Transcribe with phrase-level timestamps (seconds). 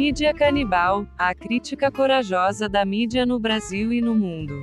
[0.00, 4.54] Mídia Canibal, a crítica corajosa da mídia no Brasil e no mundo.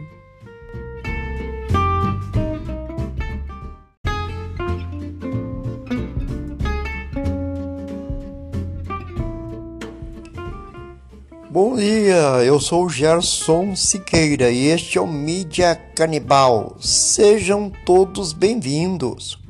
[11.51, 16.77] Bom dia, eu sou Gerson Siqueira e este é o Mídia Canibal.
[16.79, 19.46] Sejam todos bem-vindos.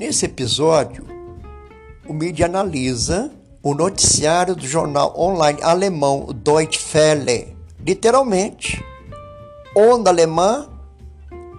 [0.00, 1.06] Nesse episódio,
[2.08, 3.30] o mídia analisa
[3.62, 7.54] o noticiário do jornal online alemão Deutsche Welle,
[7.86, 8.82] literalmente,
[9.76, 10.70] onda alemã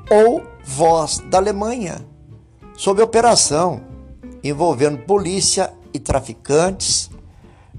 [0.10, 2.04] ou voz da Alemanha,
[2.76, 3.84] sobre operação
[4.44, 7.12] envolvendo polícia e traficantes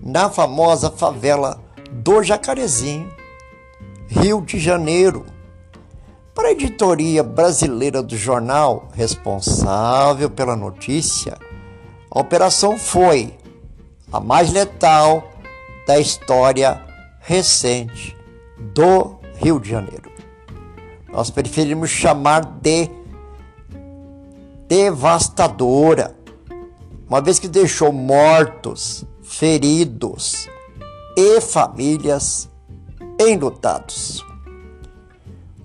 [0.01, 1.61] na famosa favela
[1.91, 3.13] do Jacarezinho,
[4.07, 5.27] Rio de Janeiro.
[6.35, 11.37] Para a editoria brasileira do jornal, responsável pela notícia,
[12.11, 13.37] a operação foi
[14.11, 15.31] a mais letal
[15.87, 16.83] da história
[17.21, 18.17] recente
[18.59, 20.11] do Rio de Janeiro.
[21.11, 22.89] Nós preferimos chamar de
[24.67, 26.17] devastadora
[27.07, 30.49] uma vez que deixou mortos, feridos
[31.15, 32.49] e famílias
[33.21, 34.32] enlutados.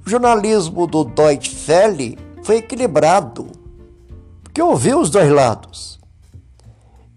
[0.08, 3.48] O jornalismo do Deutsche Welle foi equilibrado,
[4.42, 6.00] porque ouviu os dois lados.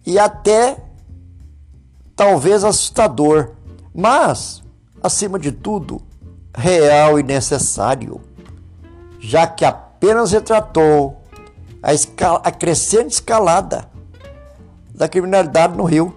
[0.05, 0.77] E até
[2.17, 3.53] talvez assustador,
[3.95, 4.61] mas,
[5.01, 6.03] acima de tudo,
[6.53, 8.21] real e necessário,
[9.21, 11.23] já que apenas retratou
[11.81, 13.89] a, escala, a crescente escalada
[14.93, 16.13] da criminalidade no Rio.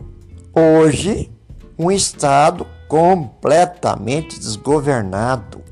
[0.51, 1.31] Hoje,
[1.77, 5.62] um estado completamente desgovernado.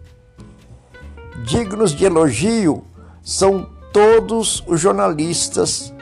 [1.46, 2.84] Dignos de elogio
[3.24, 5.94] são todos os jornalistas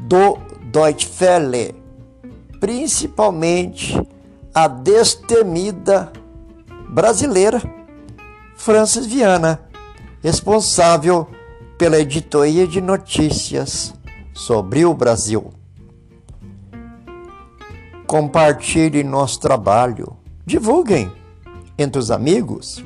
[0.00, 0.38] do
[0.72, 1.74] Deutsche Welle,
[2.60, 4.00] principalmente
[4.54, 6.12] a destemida
[6.88, 7.62] brasileira
[8.56, 9.60] Francis Viana,
[10.22, 11.28] responsável
[11.78, 13.94] pela editoria de notícias
[14.32, 15.52] sobre o Brasil.
[18.06, 20.16] Compartilhe nosso trabalho.
[20.44, 21.10] Divulguem
[21.76, 22.82] entre os amigos.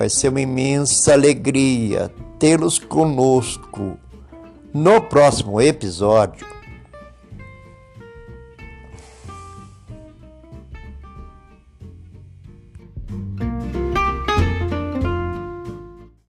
[0.00, 3.98] Vai ser uma imensa alegria tê-los conosco
[4.72, 6.46] no próximo episódio.